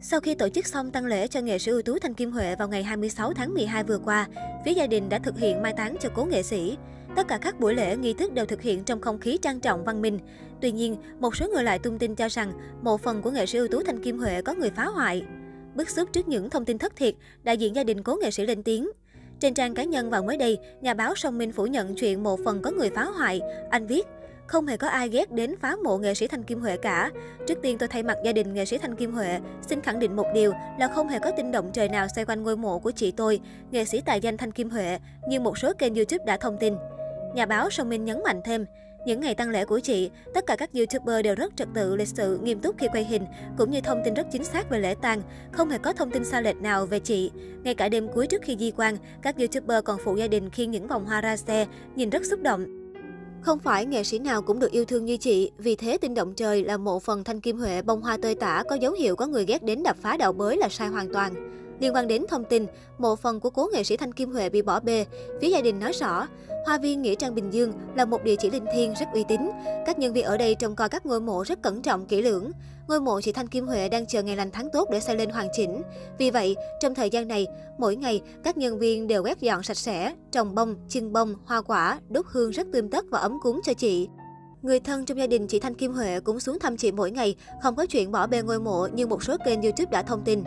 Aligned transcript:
Sau 0.00 0.20
khi 0.20 0.34
tổ 0.34 0.48
chức 0.48 0.66
xong 0.66 0.90
tăng 0.90 1.06
lễ 1.06 1.26
cho 1.26 1.40
nghệ 1.40 1.58
sĩ 1.58 1.70
ưu 1.70 1.82
tú 1.82 1.98
Thanh 1.98 2.14
Kim 2.14 2.30
Huệ 2.30 2.56
vào 2.56 2.68
ngày 2.68 2.82
26 2.82 3.32
tháng 3.32 3.54
12 3.54 3.84
vừa 3.84 3.98
qua, 3.98 4.26
phía 4.64 4.72
gia 4.72 4.86
đình 4.86 5.08
đã 5.08 5.18
thực 5.18 5.38
hiện 5.38 5.62
mai 5.62 5.72
táng 5.72 5.96
cho 6.00 6.08
cố 6.14 6.24
nghệ 6.24 6.42
sĩ. 6.42 6.76
Tất 7.16 7.28
cả 7.28 7.38
các 7.42 7.60
buổi 7.60 7.74
lễ, 7.74 7.96
nghi 7.96 8.14
thức 8.14 8.32
đều 8.32 8.46
thực 8.46 8.62
hiện 8.62 8.84
trong 8.84 9.00
không 9.00 9.20
khí 9.20 9.38
trang 9.42 9.60
trọng 9.60 9.84
văn 9.84 10.02
minh. 10.02 10.18
Tuy 10.60 10.72
nhiên, 10.72 10.96
một 11.20 11.36
số 11.36 11.48
người 11.48 11.64
lại 11.64 11.78
tung 11.78 11.98
tin 11.98 12.14
cho 12.14 12.28
rằng 12.28 12.52
một 12.82 13.00
phần 13.00 13.22
của 13.22 13.30
nghệ 13.30 13.46
sĩ 13.46 13.58
ưu 13.58 13.68
tú 13.68 13.82
Thanh 13.82 14.02
Kim 14.02 14.18
Huệ 14.18 14.42
có 14.42 14.54
người 14.54 14.70
phá 14.70 14.84
hoại. 14.84 15.24
Bức 15.74 15.90
xúc 15.90 16.08
trước 16.12 16.28
những 16.28 16.50
thông 16.50 16.64
tin 16.64 16.78
thất 16.78 16.96
thiệt, 16.96 17.14
đại 17.42 17.56
diện 17.56 17.76
gia 17.76 17.84
đình 17.84 18.02
cố 18.02 18.16
nghệ 18.22 18.30
sĩ 18.30 18.46
lên 18.46 18.62
tiếng. 18.62 18.88
Trên 19.40 19.54
trang 19.54 19.74
cá 19.74 19.84
nhân 19.84 20.10
vào 20.10 20.22
mới 20.22 20.36
đây, 20.36 20.58
nhà 20.80 20.94
báo 20.94 21.14
Song 21.16 21.38
Minh 21.38 21.52
phủ 21.52 21.66
nhận 21.66 21.94
chuyện 21.94 22.22
một 22.22 22.40
phần 22.44 22.62
có 22.62 22.70
người 22.70 22.90
phá 22.90 23.04
hoại. 23.04 23.40
Anh 23.70 23.86
viết, 23.86 24.06
không 24.48 24.66
hề 24.66 24.76
có 24.76 24.88
ai 24.88 25.08
ghét 25.08 25.32
đến 25.32 25.54
phá 25.60 25.76
mộ 25.84 25.98
nghệ 25.98 26.14
sĩ 26.14 26.26
Thanh 26.26 26.42
Kim 26.42 26.60
Huệ 26.60 26.76
cả. 26.76 27.10
Trước 27.46 27.58
tiên 27.62 27.78
tôi 27.78 27.88
thay 27.88 28.02
mặt 28.02 28.16
gia 28.24 28.32
đình 28.32 28.54
nghệ 28.54 28.64
sĩ 28.64 28.78
Thanh 28.78 28.96
Kim 28.96 29.12
Huệ, 29.12 29.38
xin 29.68 29.80
khẳng 29.80 29.98
định 29.98 30.16
một 30.16 30.26
điều 30.34 30.52
là 30.78 30.88
không 30.88 31.08
hề 31.08 31.18
có 31.18 31.30
tin 31.36 31.52
động 31.52 31.70
trời 31.72 31.88
nào 31.88 32.06
xoay 32.14 32.24
quanh 32.24 32.42
ngôi 32.42 32.56
mộ 32.56 32.78
của 32.78 32.90
chị 32.90 33.10
tôi, 33.10 33.40
nghệ 33.70 33.84
sĩ 33.84 34.00
tài 34.00 34.20
danh 34.20 34.36
Thanh 34.36 34.52
Kim 34.52 34.70
Huệ, 34.70 34.98
như 35.28 35.40
một 35.40 35.58
số 35.58 35.72
kênh 35.78 35.94
YouTube 35.94 36.24
đã 36.24 36.36
thông 36.36 36.56
tin. 36.60 36.74
Nhà 37.34 37.46
báo 37.46 37.70
Song 37.70 37.88
Minh 37.88 38.04
nhấn 38.04 38.22
mạnh 38.24 38.40
thêm, 38.44 38.66
những 39.06 39.20
ngày 39.20 39.34
tăng 39.34 39.50
lễ 39.50 39.64
của 39.64 39.80
chị, 39.80 40.10
tất 40.34 40.46
cả 40.46 40.56
các 40.56 40.70
YouTuber 40.72 41.24
đều 41.24 41.34
rất 41.34 41.56
trật 41.56 41.68
tự, 41.74 41.96
lịch 41.96 42.08
sự, 42.08 42.38
nghiêm 42.42 42.60
túc 42.60 42.78
khi 42.78 42.88
quay 42.92 43.04
hình, 43.04 43.26
cũng 43.58 43.70
như 43.70 43.80
thông 43.80 44.00
tin 44.04 44.14
rất 44.14 44.26
chính 44.32 44.44
xác 44.44 44.70
về 44.70 44.78
lễ 44.78 44.94
tang, 45.02 45.22
không 45.52 45.70
hề 45.70 45.78
có 45.78 45.92
thông 45.92 46.10
tin 46.10 46.24
sai 46.24 46.42
lệch 46.42 46.56
nào 46.56 46.86
về 46.86 46.98
chị. 46.98 47.30
Ngay 47.62 47.74
cả 47.74 47.88
đêm 47.88 48.08
cuối 48.14 48.26
trước 48.26 48.42
khi 48.42 48.56
di 48.58 48.70
quan, 48.76 48.96
các 49.22 49.36
YouTuber 49.38 49.84
còn 49.84 49.98
phụ 50.04 50.16
gia 50.16 50.28
đình 50.28 50.50
khiêng 50.50 50.70
những 50.70 50.88
vòng 50.88 51.04
hoa 51.04 51.20
ra 51.20 51.36
xe, 51.36 51.66
nhìn 51.96 52.10
rất 52.10 52.26
xúc 52.26 52.40
động. 52.42 52.77
Không 53.40 53.58
phải 53.58 53.86
nghệ 53.86 54.04
sĩ 54.04 54.18
nào 54.18 54.42
cũng 54.42 54.58
được 54.58 54.70
yêu 54.70 54.84
thương 54.84 55.04
như 55.04 55.16
chị, 55.16 55.50
vì 55.58 55.76
thế 55.76 55.98
tin 55.98 56.14
động 56.14 56.34
trời 56.34 56.64
là 56.64 56.76
một 56.76 57.02
phần 57.02 57.24
Thanh 57.24 57.40
Kim 57.40 57.58
Huệ 57.58 57.82
bông 57.82 58.02
hoa 58.02 58.16
tơi 58.22 58.34
tả 58.34 58.62
có 58.70 58.76
dấu 58.76 58.92
hiệu 58.92 59.16
có 59.16 59.26
người 59.26 59.44
ghét 59.44 59.62
đến 59.62 59.82
đập 59.82 59.96
phá 60.00 60.16
đạo 60.16 60.32
bới 60.32 60.56
là 60.56 60.68
sai 60.68 60.88
hoàn 60.88 61.12
toàn. 61.12 61.34
Liên 61.80 61.94
quan 61.94 62.08
đến 62.08 62.24
thông 62.28 62.44
tin, 62.44 62.66
một 62.98 63.20
phần 63.20 63.40
của 63.40 63.50
cố 63.50 63.68
nghệ 63.72 63.84
sĩ 63.84 63.96
Thanh 63.96 64.12
Kim 64.12 64.32
Huệ 64.32 64.48
bị 64.48 64.62
bỏ 64.62 64.80
bê, 64.80 65.06
phía 65.40 65.50
gia 65.50 65.60
đình 65.60 65.78
nói 65.78 65.92
rõ, 65.92 66.26
Hoa 66.66 66.78
viên 66.78 67.02
Nghĩa 67.02 67.14
Trang 67.14 67.34
Bình 67.34 67.50
Dương 67.50 67.72
là 67.94 68.04
một 68.04 68.24
địa 68.24 68.36
chỉ 68.36 68.50
linh 68.50 68.64
thiêng 68.72 68.94
rất 68.94 69.06
uy 69.12 69.24
tín. 69.28 69.50
Các 69.86 69.98
nhân 69.98 70.12
viên 70.12 70.24
ở 70.24 70.36
đây 70.36 70.54
trông 70.54 70.76
coi 70.76 70.88
các 70.88 71.06
ngôi 71.06 71.20
mộ 71.20 71.42
rất 71.42 71.62
cẩn 71.62 71.82
trọng, 71.82 72.06
kỹ 72.06 72.22
lưỡng. 72.22 72.50
Ngôi 72.88 73.00
mộ 73.00 73.20
chị 73.20 73.32
Thanh 73.32 73.48
Kim 73.48 73.66
Huệ 73.66 73.88
đang 73.88 74.06
chờ 74.06 74.22
ngày 74.22 74.36
lành 74.36 74.50
tháng 74.50 74.68
tốt 74.72 74.88
để 74.90 75.00
xây 75.00 75.16
lên 75.16 75.30
hoàn 75.30 75.48
chỉnh. 75.52 75.82
Vì 76.18 76.30
vậy, 76.30 76.56
trong 76.80 76.94
thời 76.94 77.10
gian 77.10 77.28
này, 77.28 77.46
mỗi 77.78 77.96
ngày 77.96 78.22
các 78.44 78.56
nhân 78.56 78.78
viên 78.78 79.06
đều 79.06 79.22
quét 79.22 79.40
dọn 79.40 79.62
sạch 79.62 79.76
sẽ, 79.76 80.14
trồng 80.32 80.54
bông, 80.54 80.74
chưng 80.88 81.12
bông, 81.12 81.34
hoa 81.44 81.60
quả, 81.62 82.00
đốt 82.08 82.26
hương 82.28 82.50
rất 82.50 82.66
tươm 82.72 82.90
tất 82.90 83.04
và 83.10 83.18
ấm 83.18 83.38
cúng 83.42 83.60
cho 83.64 83.74
chị. 83.74 84.08
Người 84.62 84.80
thân 84.80 85.04
trong 85.04 85.18
gia 85.18 85.26
đình 85.26 85.46
chị 85.46 85.60
Thanh 85.60 85.74
Kim 85.74 85.92
Huệ 85.92 86.20
cũng 86.20 86.40
xuống 86.40 86.58
thăm 86.58 86.76
chị 86.76 86.92
mỗi 86.92 87.10
ngày, 87.10 87.36
không 87.62 87.76
có 87.76 87.86
chuyện 87.86 88.12
bỏ 88.12 88.26
bê 88.26 88.42
ngôi 88.42 88.60
mộ 88.60 88.86
như 88.92 89.06
một 89.06 89.22
số 89.22 89.36
kênh 89.44 89.62
YouTube 89.62 89.90
đã 89.90 90.02
thông 90.02 90.22
tin. 90.24 90.44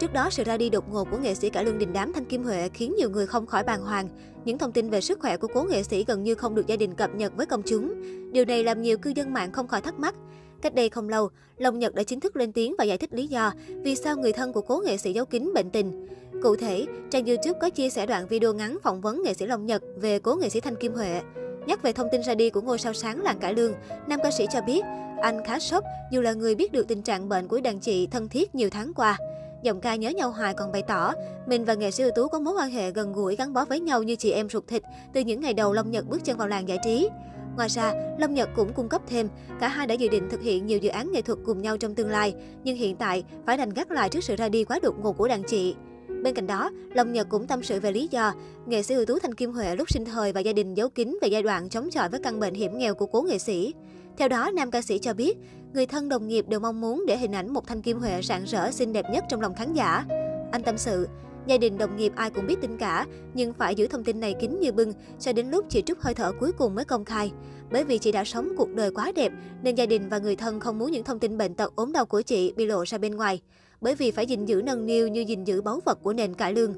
Trước 0.00 0.12
đó, 0.12 0.28
sự 0.30 0.44
ra 0.44 0.56
đi 0.56 0.70
đột 0.70 0.92
ngột 0.92 1.08
của 1.10 1.18
nghệ 1.18 1.34
sĩ 1.34 1.50
cải 1.50 1.64
lương 1.64 1.78
đình 1.78 1.92
đám 1.92 2.12
Thanh 2.12 2.24
Kim 2.24 2.44
Huệ 2.44 2.68
khiến 2.74 2.94
nhiều 2.98 3.10
người 3.10 3.26
không 3.26 3.46
khỏi 3.46 3.64
bàng 3.64 3.82
hoàng. 3.82 4.08
Những 4.44 4.58
thông 4.58 4.72
tin 4.72 4.90
về 4.90 5.00
sức 5.00 5.20
khỏe 5.20 5.36
của 5.36 5.48
cố 5.54 5.62
nghệ 5.62 5.82
sĩ 5.82 6.04
gần 6.04 6.22
như 6.22 6.34
không 6.34 6.54
được 6.54 6.66
gia 6.66 6.76
đình 6.76 6.94
cập 6.94 7.14
nhật 7.14 7.32
với 7.36 7.46
công 7.46 7.62
chúng. 7.62 7.94
Điều 8.32 8.44
này 8.44 8.64
làm 8.64 8.82
nhiều 8.82 8.98
cư 8.98 9.10
dân 9.10 9.32
mạng 9.32 9.52
không 9.52 9.68
khỏi 9.68 9.80
thắc 9.80 9.98
mắc. 9.98 10.14
Cách 10.62 10.74
đây 10.74 10.88
không 10.88 11.08
lâu, 11.08 11.28
Long 11.56 11.78
Nhật 11.78 11.94
đã 11.94 12.02
chính 12.02 12.20
thức 12.20 12.36
lên 12.36 12.52
tiếng 12.52 12.74
và 12.78 12.84
giải 12.84 12.98
thích 12.98 13.14
lý 13.14 13.26
do 13.26 13.52
vì 13.82 13.96
sao 13.96 14.16
người 14.16 14.32
thân 14.32 14.52
của 14.52 14.60
cố 14.60 14.82
nghệ 14.84 14.96
sĩ 14.96 15.12
giấu 15.12 15.24
kín 15.24 15.50
bệnh 15.54 15.70
tình. 15.70 16.08
Cụ 16.42 16.56
thể, 16.56 16.86
trang 17.10 17.26
YouTube 17.26 17.58
có 17.60 17.70
chia 17.70 17.90
sẻ 17.90 18.06
đoạn 18.06 18.26
video 18.26 18.54
ngắn 18.54 18.78
phỏng 18.82 19.00
vấn 19.00 19.22
nghệ 19.22 19.34
sĩ 19.34 19.46
Long 19.46 19.66
Nhật 19.66 19.82
về 19.96 20.18
cố 20.18 20.36
nghệ 20.36 20.48
sĩ 20.48 20.60
Thanh 20.60 20.76
Kim 20.76 20.94
Huệ. 20.94 21.20
Nhắc 21.66 21.82
về 21.82 21.92
thông 21.92 22.08
tin 22.12 22.22
ra 22.22 22.34
đi 22.34 22.50
của 22.50 22.60
ngôi 22.60 22.78
sao 22.78 22.92
sáng 22.92 23.20
làng 23.22 23.38
cải 23.38 23.54
lương, 23.54 23.72
nam 24.08 24.20
ca 24.22 24.30
sĩ 24.30 24.46
cho 24.52 24.60
biết 24.60 24.80
anh 25.22 25.44
khá 25.44 25.58
sốc 25.58 25.84
dù 26.12 26.20
là 26.20 26.32
người 26.32 26.54
biết 26.54 26.72
được 26.72 26.88
tình 26.88 27.02
trạng 27.02 27.28
bệnh 27.28 27.48
của 27.48 27.60
đàn 27.60 27.80
chị 27.80 28.06
thân 28.06 28.28
thiết 28.28 28.54
nhiều 28.54 28.70
tháng 28.70 28.94
qua. 28.94 29.18
Giọng 29.62 29.80
ca 29.80 29.94
nhớ 29.94 30.10
nhau 30.10 30.30
hoài 30.30 30.54
còn 30.54 30.72
bày 30.72 30.82
tỏ, 30.82 31.12
mình 31.46 31.64
và 31.64 31.74
nghệ 31.74 31.90
sĩ 31.90 32.02
ưu 32.02 32.12
tú 32.16 32.28
có 32.28 32.40
mối 32.40 32.54
quan 32.54 32.70
hệ 32.70 32.90
gần 32.90 33.12
gũi 33.12 33.36
gắn 33.36 33.52
bó 33.52 33.64
với 33.64 33.80
nhau 33.80 34.02
như 34.02 34.16
chị 34.16 34.30
em 34.30 34.48
ruột 34.48 34.66
thịt 34.66 34.82
từ 35.12 35.20
những 35.20 35.40
ngày 35.40 35.54
đầu 35.54 35.72
Long 35.72 35.90
Nhật 35.90 36.08
bước 36.08 36.24
chân 36.24 36.36
vào 36.36 36.48
làng 36.48 36.68
giải 36.68 36.78
trí. 36.84 37.08
Ngoài 37.56 37.68
ra, 37.68 37.92
Long 38.18 38.34
Nhật 38.34 38.48
cũng 38.56 38.72
cung 38.72 38.88
cấp 38.88 39.02
thêm, 39.06 39.28
cả 39.60 39.68
hai 39.68 39.86
đã 39.86 39.94
dự 39.94 40.08
định 40.08 40.28
thực 40.30 40.40
hiện 40.40 40.66
nhiều 40.66 40.78
dự 40.78 40.90
án 40.90 41.12
nghệ 41.12 41.22
thuật 41.22 41.38
cùng 41.46 41.62
nhau 41.62 41.76
trong 41.76 41.94
tương 41.94 42.10
lai, 42.10 42.34
nhưng 42.64 42.76
hiện 42.76 42.96
tại 42.96 43.24
phải 43.46 43.56
đành 43.56 43.70
gác 43.70 43.90
lại 43.90 44.08
trước 44.08 44.24
sự 44.24 44.36
ra 44.36 44.48
đi 44.48 44.64
quá 44.64 44.78
đột 44.82 44.94
ngột 45.02 45.12
của 45.12 45.28
đàn 45.28 45.42
chị. 45.42 45.74
Bên 46.22 46.34
cạnh 46.34 46.46
đó, 46.46 46.70
Long 46.94 47.12
Nhật 47.12 47.28
cũng 47.28 47.46
tâm 47.46 47.62
sự 47.62 47.80
về 47.80 47.92
lý 47.92 48.08
do 48.10 48.32
nghệ 48.66 48.82
sĩ 48.82 48.94
ưu 48.94 49.04
tú 49.04 49.18
Thanh 49.18 49.34
Kim 49.34 49.52
Huệ 49.52 49.76
lúc 49.76 49.90
sinh 49.90 50.04
thời 50.04 50.32
và 50.32 50.40
gia 50.40 50.52
đình 50.52 50.74
giấu 50.74 50.88
kín 50.88 51.18
về 51.22 51.28
giai 51.28 51.42
đoạn 51.42 51.68
chống 51.68 51.90
chọi 51.90 52.08
với 52.08 52.20
căn 52.22 52.40
bệnh 52.40 52.54
hiểm 52.54 52.78
nghèo 52.78 52.94
của 52.94 53.06
cố 53.06 53.22
nghệ 53.22 53.38
sĩ. 53.38 53.74
Theo 54.16 54.28
đó, 54.28 54.50
nam 54.54 54.70
ca 54.70 54.82
sĩ 54.82 54.98
cho 54.98 55.14
biết, 55.14 55.38
người 55.74 55.86
thân 55.86 56.08
đồng 56.08 56.28
nghiệp 56.28 56.48
đều 56.48 56.60
mong 56.60 56.80
muốn 56.80 57.04
để 57.06 57.16
hình 57.16 57.34
ảnh 57.34 57.52
một 57.52 57.66
Thanh 57.66 57.82
Kim 57.82 57.98
Huệ 57.98 58.22
rạng 58.22 58.44
rỡ 58.44 58.70
xinh 58.70 58.92
đẹp 58.92 59.04
nhất 59.12 59.24
trong 59.28 59.40
lòng 59.40 59.54
khán 59.54 59.72
giả. 59.72 60.04
Anh 60.52 60.62
tâm 60.62 60.78
sự, 60.78 61.08
gia 61.46 61.58
đình 61.58 61.78
đồng 61.78 61.96
nghiệp 61.96 62.12
ai 62.16 62.30
cũng 62.30 62.46
biết 62.46 62.60
tin 62.60 62.78
cả, 62.78 63.06
nhưng 63.34 63.52
phải 63.52 63.74
giữ 63.74 63.86
thông 63.86 64.04
tin 64.04 64.20
này 64.20 64.34
kín 64.40 64.60
như 64.60 64.72
bưng 64.72 64.92
cho 65.18 65.32
đến 65.32 65.50
lúc 65.50 65.66
chị 65.68 65.82
trút 65.82 65.98
hơi 66.00 66.14
thở 66.14 66.32
cuối 66.40 66.52
cùng 66.52 66.74
mới 66.74 66.84
công 66.84 67.04
khai. 67.04 67.32
Bởi 67.70 67.84
vì 67.84 67.98
chị 67.98 68.12
đã 68.12 68.24
sống 68.24 68.48
cuộc 68.56 68.68
đời 68.74 68.90
quá 68.90 69.12
đẹp, 69.16 69.32
nên 69.62 69.74
gia 69.74 69.86
đình 69.86 70.08
và 70.08 70.18
người 70.18 70.36
thân 70.36 70.60
không 70.60 70.78
muốn 70.78 70.92
những 70.92 71.04
thông 71.04 71.18
tin 71.18 71.38
bệnh 71.38 71.54
tật 71.54 71.76
ốm 71.76 71.92
đau 71.92 72.06
của 72.06 72.22
chị 72.22 72.52
bị 72.56 72.66
lộ 72.66 72.84
ra 72.86 72.98
bên 72.98 73.16
ngoài. 73.16 73.40
Bởi 73.80 73.94
vì 73.94 74.10
phải 74.10 74.26
gìn 74.26 74.44
giữ 74.44 74.62
nâng 74.64 74.86
niu 74.86 75.08
như 75.08 75.20
gìn 75.20 75.44
giữ 75.44 75.62
báu 75.62 75.80
vật 75.84 75.98
của 76.02 76.12
nền 76.12 76.34
cải 76.34 76.52
lương. 76.52 76.74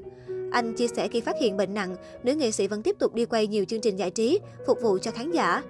Anh 0.51 0.73
chia 0.73 0.87
sẻ 0.87 1.07
khi 1.07 1.21
phát 1.21 1.35
hiện 1.41 1.57
bệnh 1.57 1.73
nặng, 1.73 1.95
nữ 2.23 2.33
nghệ 2.33 2.51
sĩ 2.51 2.67
vẫn 2.67 2.83
tiếp 2.83 2.95
tục 2.99 3.13
đi 3.13 3.25
quay 3.25 3.47
nhiều 3.47 3.65
chương 3.65 3.81
trình 3.81 3.99
giải 3.99 4.11
trí, 4.11 4.39
phục 4.67 4.81
vụ 4.81 4.97
cho 4.97 5.11
khán 5.11 5.31
giả 5.31 5.63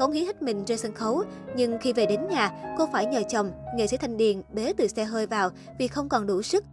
cống 0.00 0.12
hiến 0.12 0.26
hết 0.26 0.42
mình 0.42 0.64
trên 0.64 0.78
sân 0.78 0.92
khấu. 0.92 1.22
Nhưng 1.56 1.78
khi 1.78 1.92
về 1.92 2.06
đến 2.06 2.20
nhà, 2.30 2.74
cô 2.78 2.88
phải 2.92 3.06
nhờ 3.06 3.22
chồng, 3.28 3.52
nghệ 3.76 3.86
sĩ 3.86 3.96
Thanh 3.96 4.16
Điền, 4.16 4.42
bế 4.52 4.72
từ 4.76 4.88
xe 4.88 5.04
hơi 5.04 5.26
vào 5.26 5.50
vì 5.78 5.88
không 5.88 6.08
còn 6.08 6.26
đủ 6.26 6.42
sức. 6.42 6.64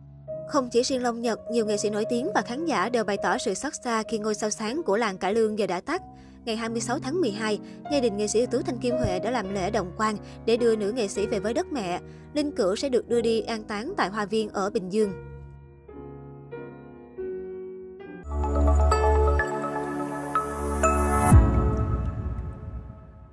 Không 0.49 0.69
chỉ 0.69 0.81
riêng 0.81 1.03
Long 1.03 1.21
Nhật, 1.21 1.39
nhiều 1.51 1.65
nghệ 1.65 1.77
sĩ 1.77 1.89
nổi 1.89 2.05
tiếng 2.09 2.29
và 2.35 2.41
khán 2.41 2.65
giả 2.65 2.89
đều 2.89 3.03
bày 3.03 3.17
tỏ 3.23 3.37
sự 3.37 3.53
xót 3.53 3.73
xa 3.83 4.03
khi 4.09 4.17
ngôi 4.17 4.35
sao 4.35 4.49
sáng 4.49 4.81
của 4.85 4.97
làng 4.97 5.17
cải 5.17 5.33
lương 5.33 5.59
giờ 5.59 5.67
đã 5.67 5.81
tắt. 5.81 6.01
Ngày 6.47 6.55
26 6.55 6.99
tháng 6.99 7.21
12, 7.21 7.59
gia 7.91 7.99
đình 7.99 8.17
nghệ 8.17 8.27
sĩ 8.27 8.39
ưu 8.39 8.47
tú 8.47 8.61
Thanh 8.61 8.77
Kim 8.77 8.95
Huệ 8.97 9.19
đã 9.19 9.31
làm 9.31 9.53
lễ 9.53 9.71
động 9.71 9.91
quan 9.97 10.15
để 10.45 10.57
đưa 10.57 10.75
nữ 10.75 10.91
nghệ 10.91 11.07
sĩ 11.07 11.27
về 11.27 11.39
với 11.39 11.53
đất 11.53 11.67
mẹ. 11.71 11.99
Linh 12.33 12.51
cữu 12.51 12.75
sẽ 12.75 12.89
được 12.89 13.09
đưa 13.09 13.21
đi 13.21 13.41
an 13.41 13.63
táng 13.63 13.93
tại 13.97 14.09
Hoa 14.09 14.25
Viên 14.25 14.49
ở 14.49 14.69
Bình 14.69 14.89
Dương. 14.89 15.11